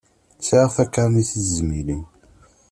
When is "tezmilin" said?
1.45-2.03